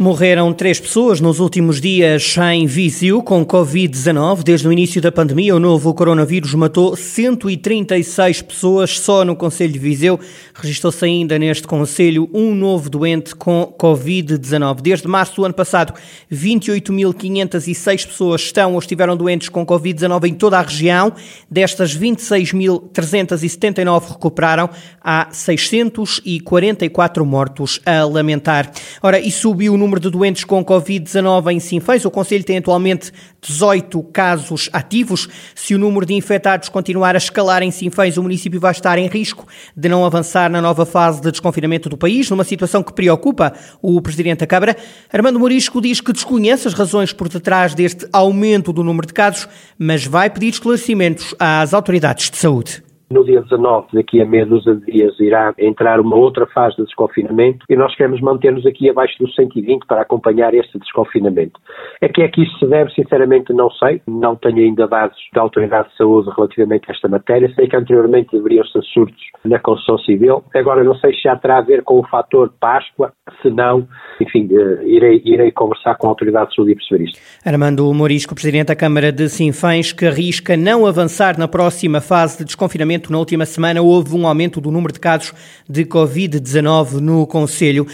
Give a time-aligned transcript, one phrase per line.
[0.00, 4.42] Morreram três pessoas nos últimos dias em Viseu com Covid-19.
[4.42, 9.78] Desde o início da pandemia, o novo coronavírus matou 136 pessoas só no Conselho de
[9.78, 10.18] Viseu.
[10.54, 14.80] Registrou-se ainda neste Conselho um novo doente com Covid-19.
[14.80, 15.92] Desde março do ano passado,
[16.32, 21.12] 28.506 pessoas estão ou estiveram doentes com Covid-19 em toda a região.
[21.50, 24.70] Destas, 26.379 recuperaram.
[25.04, 28.72] Há 644 mortos a lamentar.
[29.02, 32.04] Ora, e subiu o número número de doentes com Covid-19 em Sinfãs.
[32.04, 35.28] O Conselho tem atualmente 18 casos ativos.
[35.52, 39.08] Se o número de infectados continuar a escalar em Sinfãs, o município vai estar em
[39.08, 43.52] risco de não avançar na nova fase de desconfinamento do país, numa situação que preocupa
[43.82, 44.76] o Presidente da Câmara.
[45.12, 49.48] Armando Morisco diz que desconhece as razões por detrás deste aumento do número de casos,
[49.76, 52.89] mas vai pedir esclarecimentos às autoridades de saúde.
[53.12, 56.84] No dia 19, daqui a meia dúzia de dias, irá entrar uma outra fase de
[56.84, 61.58] desconfinamento e nós queremos manter-nos aqui abaixo dos 120 para acompanhar este desconfinamento.
[62.00, 64.00] É que é que isso se deve, sinceramente, não sei.
[64.06, 67.52] Não tenho ainda dados da Autoridade de Saúde relativamente a esta matéria.
[67.56, 70.44] Sei que anteriormente deveriam ser surtos na construção civil.
[70.54, 73.12] Agora, não sei se já terá a ver com o fator Páscoa.
[73.42, 73.88] Se não,
[74.20, 77.18] enfim, eh, irei, irei conversar com a Autoridade de Saúde e perceber isto.
[77.44, 82.44] Armando Morisco, Presidente da Câmara de Sinfãs, que arrisca não avançar na próxima fase de
[82.44, 85.32] desconfinamento na última semana houve um aumento do número de casos
[85.68, 87.86] de Covid-19 no Conselho.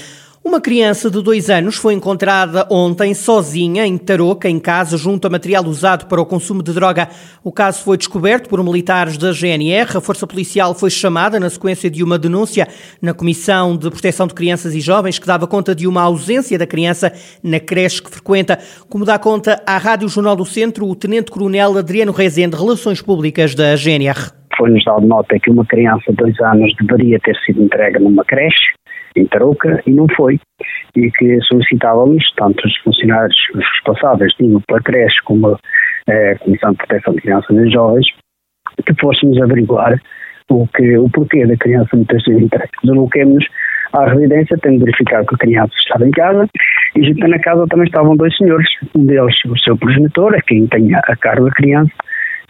[0.46, 5.28] Uma criança de dois anos foi encontrada ontem sozinha em Tarouca, em casa, junto a
[5.28, 7.08] material usado para o consumo de droga.
[7.42, 9.96] O caso foi descoberto por militares da GNR.
[9.96, 12.68] A Força Policial foi chamada na sequência de uma denúncia
[13.02, 16.64] na Comissão de Proteção de Crianças e Jovens, que dava conta de uma ausência da
[16.64, 18.56] criança na creche que frequenta.
[18.88, 23.74] Como dá conta à Rádio Jornal do Centro, o Tenente-Coronel Adriano Rezende, Relações Públicas da
[23.74, 28.24] GNR foi-nos dado nota que uma criança de dois anos deveria ter sido entregue numa
[28.24, 28.72] creche
[29.16, 30.38] em Tarouca e não foi.
[30.94, 35.58] E que solicitávamos, tanto os funcionários os responsáveis, tinham pela creche como
[36.08, 38.06] eh, a Comissão de Proteção de Crianças e Jovens,
[38.84, 40.00] que fôssemos averiguar
[40.50, 42.70] o, que, o porquê da criança não ter sido entregue.
[42.82, 43.46] Desloquemos
[43.92, 46.48] à residência, tendo verificado que a criança estava em casa
[46.96, 50.66] e junto na casa também estavam dois senhores, um deles o seu progenitor, a quem
[50.66, 51.92] tem a cargo da criança,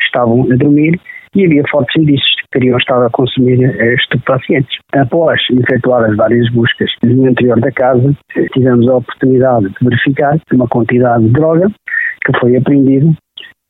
[0.00, 1.00] estavam a dormir
[1.36, 3.60] e havia fortes indícios de que teriam estado a consumir
[3.94, 4.78] estupefacientes.
[4.94, 8.14] Após efetuadas várias buscas no interior da casa,
[8.52, 11.70] tivemos a oportunidade de verificar uma quantidade de droga
[12.25, 13.12] que foi apreendida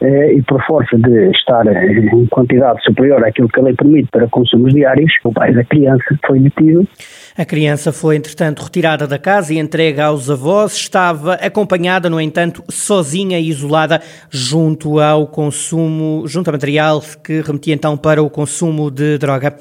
[0.03, 4.75] e por força de estar em quantidade superior àquilo que a lei permite para consumos
[4.75, 6.87] diários, o pai da criança foi detido.
[7.37, 10.75] A criança foi, entretanto, retirada da casa e entregue aos avós.
[10.75, 17.75] Estava acompanhada, no entanto, sozinha e isolada junto ao consumo, junto ao material que remetia
[17.75, 19.57] então para o consumo de droga.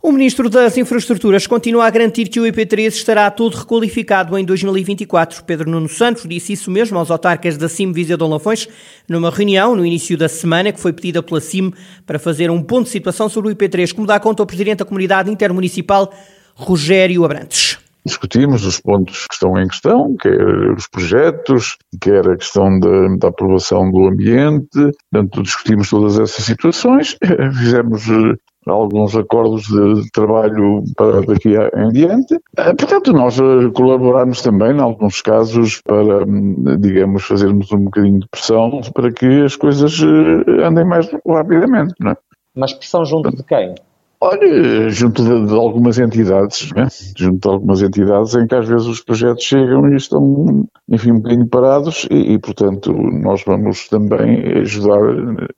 [0.00, 5.42] O Ministro das Infraestruturas continua a garantir que o IP3 estará todo requalificado em 2024.
[5.42, 8.68] Pedro Nuno Santos disse isso mesmo aos autarcas da CIM Viseu de Lafões
[9.08, 11.72] numa reunião no início da semana que foi pedida pela CIM
[12.06, 14.84] para fazer um ponto de situação sobre o IP3, como dá conta o Presidente da
[14.84, 16.14] Comunidade Intermunicipal,
[16.54, 17.76] Rogério Abrantes.
[18.06, 20.40] Discutimos os pontos que estão em questão, quer
[20.76, 27.18] os projetos, quer a questão da, da aprovação do ambiente, portanto discutimos todas essas situações,
[27.58, 28.34] fizemos eh,
[28.70, 32.34] alguns acordos de trabalho para daqui em diante.
[32.56, 38.20] Eh, portanto, nós eh, colaboramos também, em alguns casos, para, hum, digamos, fazermos um bocadinho
[38.20, 42.16] de pressão para que as coisas eh, andem mais rapidamente, não é?
[42.54, 43.74] Mas pressão junto de quem?
[44.20, 46.88] Olha, junto de, de algumas entidades, né?
[47.16, 51.16] junto de algumas entidades em que às vezes os projetos chegam e estão, enfim, um
[51.20, 54.98] bocadinho parados e, e portanto, nós vamos também ajudar,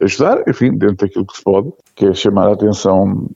[0.02, 3.30] ajudar, enfim, dentro daquilo que se pode, que é chamar a atenção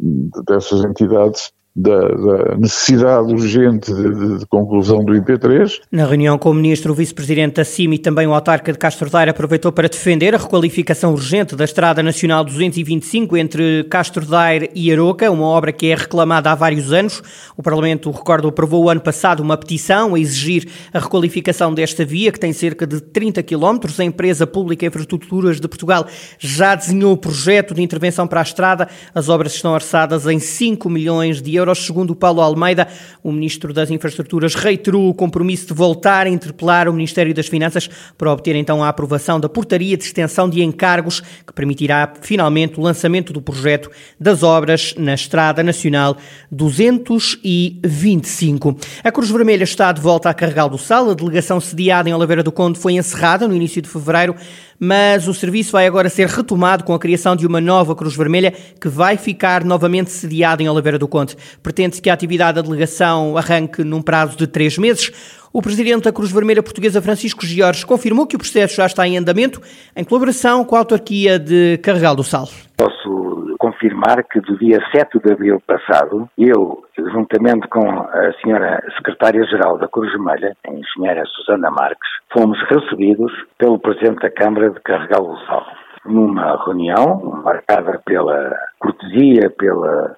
[0.46, 5.80] dessas entidades da, da, necessidade urgente de, de, conclusão do IP3.
[5.90, 9.10] Na reunião com o ministro, o vice-presidente da CIMI e também o autarca de Castro
[9.10, 14.92] Daire aproveitou para defender a requalificação urgente da Estrada Nacional 225 entre Castro Daire e
[14.92, 17.20] Aroca, uma obra que é reclamada há vários anos.
[17.56, 22.30] O Parlamento, recordo, aprovou o ano passado uma petição a exigir a requalificação desta via,
[22.30, 23.98] que tem cerca de 30 quilómetros.
[23.98, 26.06] A empresa pública Infraestruturas de Portugal
[26.38, 28.88] já desenhou o projeto de intervenção para a estrada.
[29.12, 31.84] As obras estão orçadas em 5 milhões de euros euros.
[31.84, 32.86] Segundo Paulo Almeida,
[33.22, 37.88] o Ministro das Infraestruturas reiterou o compromisso de voltar a interpelar o Ministério das Finanças
[38.16, 42.82] para obter então a aprovação da portaria de extensão de encargos que permitirá finalmente o
[42.82, 43.90] lançamento do projeto
[44.20, 46.18] das obras na Estrada Nacional
[46.50, 48.76] 225.
[49.02, 51.08] A Cruz Vermelha está de volta a Carregal do Sal.
[51.10, 54.34] A delegação sediada em Oliveira do Conde foi encerrada no início de fevereiro
[54.78, 58.52] mas o serviço vai agora ser retomado com a criação de uma nova Cruz Vermelha
[58.80, 61.36] que vai ficar novamente sediada em Oliveira do Conde.
[61.62, 65.12] Pretende-se que a atividade da delegação arranque num prazo de três meses.
[65.52, 69.16] O presidente da Cruz Vermelha Portuguesa, Francisco Giorges, confirmou que o processo já está em
[69.16, 69.62] andamento
[69.94, 72.48] em colaboração com a autarquia de Carregal do Sal.
[72.76, 73.33] Posso
[73.64, 79.88] confirmar que do dia 7 de abril passado, eu, juntamente com a senhora secretária-geral da
[79.88, 85.38] Cruz Vermelha, a engenheira Susana Marques, fomos recebidos pelo presidente da Câmara de Carregal do
[85.46, 85.64] Sal,
[86.04, 90.10] numa reunião marcada pela cortesia, pelo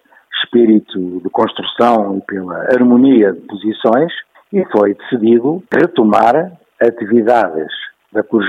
[0.43, 4.13] espírito de construção e pela harmonia de posições,
[4.53, 6.51] e foi decidido retomar
[6.83, 7.73] atividades
[8.13, 8.47] da Cruz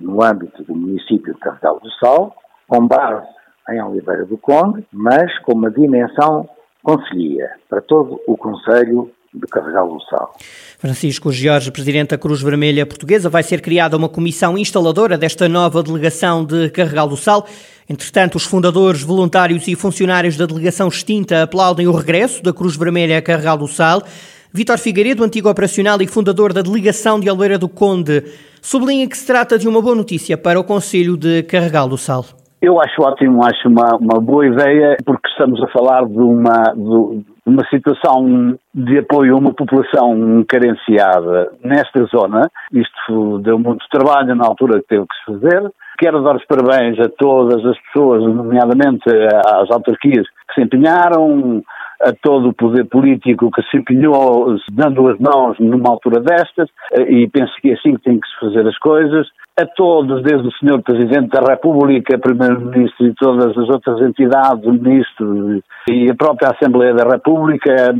[0.00, 2.34] no âmbito do município de Carregal do Sal,
[2.66, 6.48] com base em Oliveira do Conde, mas com uma dimensão
[6.82, 10.36] conselhia para todo o Conselho de Carregal do Sal.
[10.78, 15.82] Francisco Jorge, Presidente da Cruz Vermelha Portuguesa, vai ser criada uma comissão instaladora desta nova
[15.82, 17.46] delegação de Carregal do Sal.
[17.88, 23.18] Entretanto, os fundadores, voluntários e funcionários da delegação extinta aplaudem o regresso da Cruz Vermelha
[23.18, 24.02] a Carregal do Sal.
[24.52, 28.22] Vítor Figueiredo, antigo operacional e fundador da delegação de Oliveira do Conde,
[28.62, 32.24] sublinha que se trata de uma boa notícia para o Conselho de Carregal do Sal.
[32.66, 37.22] Eu acho ótimo, acho uma, uma boa ideia, porque estamos a falar de uma, de
[37.44, 42.50] uma situação de apoio a uma população carenciada nesta zona.
[42.72, 45.70] Isto deu muito trabalho na altura que teve que se fazer.
[45.98, 49.04] Quero dar os parabéns a todas as pessoas, nomeadamente
[49.44, 51.62] às autarquias que se empenharam,
[52.04, 56.68] a todo o poder político que se empenhou dando as mãos numa altura destas,
[57.08, 60.48] e penso que é assim que tem que se fazer as coisas a todos, desde
[60.48, 60.82] o Sr.
[60.82, 66.92] Presidente da República, Primeiro-Ministro e todas as outras entidades, o Ministro e a própria Assembleia
[66.92, 67.94] da República,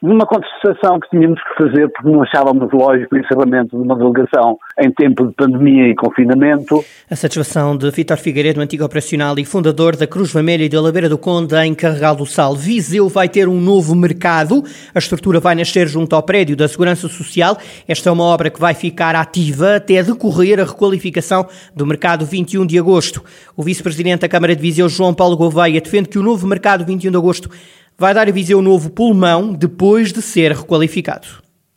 [0.00, 4.56] numa contestação que tínhamos que fazer porque não achávamos lógico o encerramento de uma delegação
[4.78, 6.84] em tempo de pandemia e confinamento.
[7.10, 11.08] A satisfação de Vítor Figueiredo, antigo operacional e fundador da Cruz Vermelha e de Oliveira
[11.08, 12.54] do Conde em Carregal do Sal.
[12.54, 14.64] Viseu vai ter um novo mercado.
[14.94, 17.58] A estrutura vai nascer junto ao prédio da Segurança Social.
[17.86, 22.24] Esta é uma obra que vai ficar ativa até decorrer a requalificação qualificação do mercado
[22.26, 23.22] 21 de agosto.
[23.56, 27.10] O vice-presidente da Câmara de Viseu, João Paulo Gouveia, defende que o novo mercado 21
[27.10, 27.50] de agosto
[27.98, 31.26] vai dar a Viseu um novo pulmão depois de ser requalificado.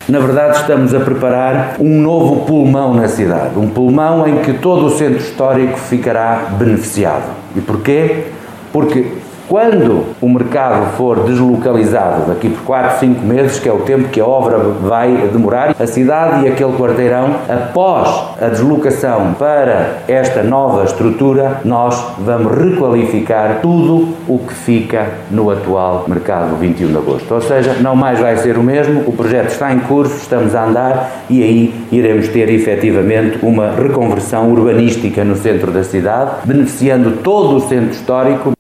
[0.08, 4.86] Na verdade, estamos a preparar um novo pulmão na cidade, um pulmão em que todo
[4.86, 7.34] o centro histórico ficará beneficiado.
[7.56, 8.26] E porquê?
[8.74, 9.14] Porque
[9.54, 14.20] quando o mercado for deslocalizado daqui por 4, 5 meses, que é o tempo que
[14.20, 18.10] a obra vai demorar, a cidade e aquele quarteirão, após
[18.42, 26.06] a deslocação para esta nova estrutura, nós vamos requalificar tudo o que fica no atual
[26.08, 27.32] mercado 21 de agosto.
[27.32, 30.66] Ou seja, não mais vai ser o mesmo, o projeto está em curso, estamos a
[30.66, 37.58] andar e aí iremos ter efetivamente uma reconversão urbanística no centro da cidade, beneficiando todo
[37.58, 38.54] o centro histórico.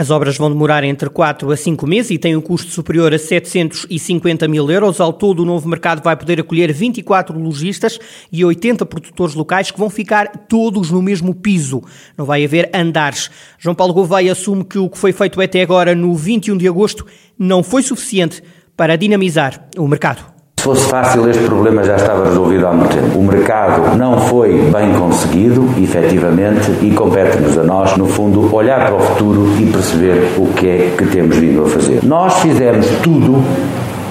[0.00, 3.18] As obras vão demorar entre 4 a 5 meses e têm um custo superior a
[3.18, 4.98] 750 mil euros.
[4.98, 7.98] Ao todo, o novo mercado vai poder acolher 24 lojistas
[8.32, 11.82] e 80 produtores locais que vão ficar todos no mesmo piso.
[12.16, 13.30] Não vai haver andares.
[13.58, 17.04] João Paulo Gouveia assume que o que foi feito até agora, no 21 de agosto,
[17.38, 18.42] não foi suficiente
[18.74, 20.29] para dinamizar o mercado.
[20.60, 23.18] Se fosse fácil, este problema já estava resolvido há muito tempo.
[23.18, 28.94] O mercado não foi bem conseguido, efetivamente, e compete-nos a nós, no fundo, olhar para
[28.94, 32.00] o futuro e perceber o que é que temos vindo a fazer.
[32.02, 33.42] Nós fizemos tudo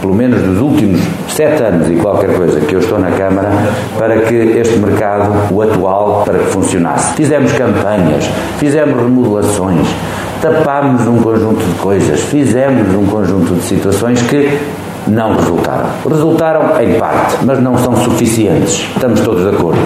[0.02, 3.52] pelo menos dos últimos sete anos e qualquer coisa que eu estou na Câmara,
[4.00, 7.14] para que este mercado, o atual, para que funcionasse.
[7.14, 8.26] Fizemos campanhas,
[8.58, 9.88] fizemos remodelações,
[10.42, 14.58] tapámos um conjunto de coisas, fizemos um conjunto de situações que
[15.10, 15.90] não resultaram.
[16.08, 18.88] Resultaram em parte, mas não são suficientes.
[18.96, 19.80] Estamos todos de acordo.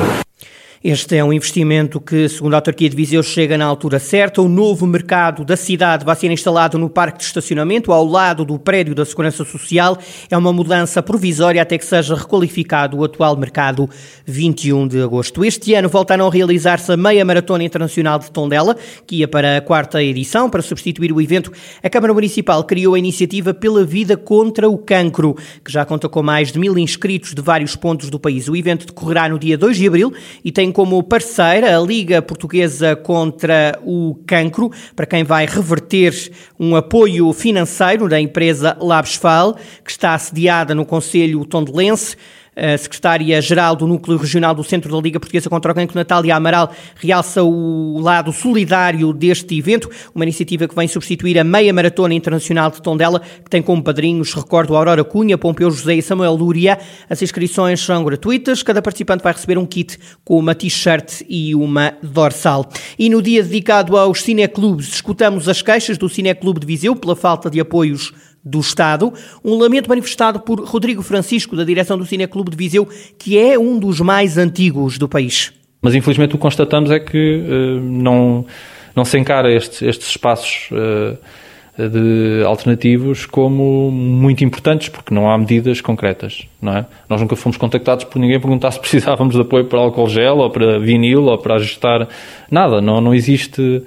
[0.84, 4.42] Este é um investimento que, segundo a autarquia de Viseu, chega na altura certa.
[4.42, 8.60] O novo mercado da cidade vai ser instalado no parque de estacionamento, ao lado do
[8.60, 9.98] prédio da Segurança Social.
[10.30, 13.90] É uma mudança provisória até que seja requalificado o atual mercado
[14.26, 15.46] 21 de agosto.
[15.46, 18.76] Este ano voltaram a realizar-se a Meia Maratona Internacional de Tondela,
[19.08, 20.50] que ia para a quarta edição.
[20.50, 21.50] Para substituir o evento,
[21.82, 26.22] a Câmara Municipal criou a iniciativa Pela Vida contra o Cancro, que já conta com
[26.22, 28.50] mais de mil inscritos de vários pontos do país.
[28.50, 30.14] O evento decorrerá no dia 2 de abril
[30.44, 36.14] e tem como parceira a Liga Portuguesa contra o Cancro, para quem vai reverter
[36.60, 42.18] um apoio financeiro da empresa Labsfal, que está assediada no Conselho Tondelense.
[42.56, 46.72] A secretária-geral do Núcleo Regional do Centro da Liga Portuguesa contra o Cancro, Natália Amaral,
[46.96, 52.70] realça o lado solidário deste evento, uma iniciativa que vem substituir a Meia Maratona Internacional
[52.70, 56.78] de Tondela, que tem como padrinhos, recordo, Aurora Cunha, Pompeu José e Samuel Lúria.
[57.10, 61.94] As inscrições são gratuitas, cada participante vai receber um kit com uma t-shirt e uma
[62.04, 62.70] dorsal.
[63.00, 67.50] E no dia dedicado aos cineclubes, escutamos as queixas do Cineclube de Viseu pela falta
[67.50, 72.58] de apoios do Estado, um lamento manifestado por Rodrigo Francisco, da direção do Cineclube de
[72.58, 75.54] Viseu, que é um dos mais antigos do país.
[75.82, 78.46] Mas infelizmente o que constatamos é que uh, não,
[78.96, 81.18] não se encara estes, estes espaços uh,
[81.78, 86.86] de alternativos como muito importantes, porque não há medidas concretas, não é?
[87.10, 90.50] Nós nunca fomos contactados por ninguém perguntar se precisávamos de apoio para álcool gel, ou
[90.50, 92.08] para vinil, ou para ajustar,
[92.52, 93.84] nada, não, não existe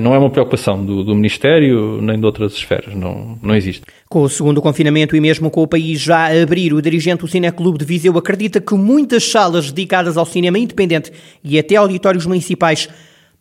[0.00, 3.82] não é uma preocupação do, do, Ministério nem de outras esferas, não, não existe.
[4.08, 7.28] Com o segundo confinamento e mesmo com o país já a abrir, o dirigente do
[7.28, 11.10] Cineclube de Viseu acredita que muitas salas dedicadas ao cinema independente
[11.42, 12.88] e até auditórios municipais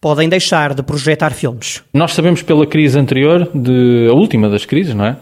[0.02, 1.84] podem deixar de projetar filmes.
[1.94, 5.18] Nós sabemos pela crise anterior, de, a última das crises, não é?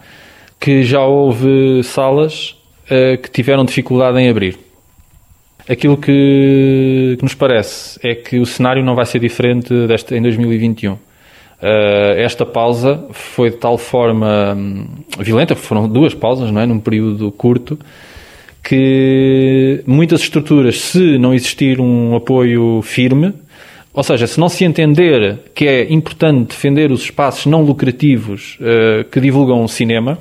[0.57, 4.57] Que já houve salas uh, que tiveram dificuldade em abrir.
[5.69, 10.21] Aquilo que, que, nos parece é que o cenário não vai ser diferente deste, em
[10.21, 10.93] 2021.
[10.93, 10.97] Uh,
[11.61, 14.87] eh, esta pausa foi de tal forma hum,
[15.19, 16.65] violenta, foram duas pausas, não é?
[16.65, 17.77] Num período curto,
[18.63, 23.31] que muitas estruturas, se não existir um apoio firme,
[23.93, 29.03] ou seja, se não se entender que é importante defender os espaços não lucrativos uh,
[29.03, 30.17] que divulgam o cinema,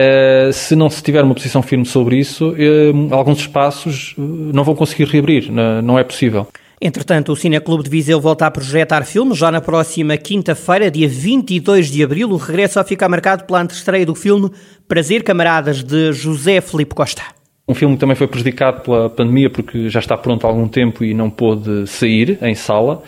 [0.00, 4.64] Uh, se não se tiver uma posição firme sobre isso, uh, alguns espaços uh, não
[4.64, 6.46] vão conseguir reabrir, não é possível.
[6.80, 11.90] Entretanto, o Cineclube de Viseu volta a projetar filmes já na próxima quinta-feira, dia 22
[11.90, 12.30] de abril.
[12.30, 14.50] O regresso vai ficar marcado pela antestreia do filme
[14.88, 17.22] Prazer Camaradas, de José Felipe Costa.
[17.68, 21.04] Um filme que também foi prejudicado pela pandemia porque já está pronto há algum tempo
[21.04, 23.02] e não pôde sair em sala.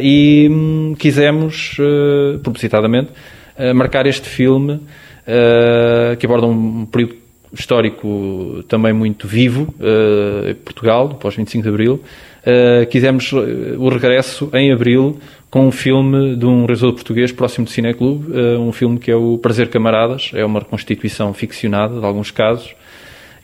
[0.00, 1.76] e hum, quisemos,
[2.44, 3.10] propositadamente,
[3.74, 4.80] marcar este filme uh,
[6.18, 12.02] que aborda um período histórico também muito vivo, uh, Portugal, pós 25 de Abril.
[12.42, 15.18] Uh, quisemos o regresso em Abril
[15.50, 19.36] com um filme de um realizador português próximo do Cineclube, um filme que é o
[19.36, 22.74] Prazer Camaradas, é uma reconstituição ficcionada de alguns casos,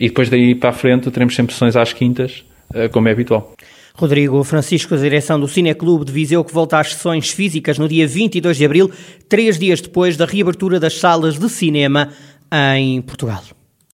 [0.01, 2.45] e depois daí para a frente teremos sempre sessões às quintas,
[2.93, 3.53] como é habitual.
[3.99, 8.07] Rodrigo Francisco, a direção do Cineclube de Viseu, que volta às sessões físicas no dia
[8.07, 8.93] 22 de abril,
[9.29, 12.09] três dias depois da reabertura das salas de cinema
[12.77, 13.58] em Portugal.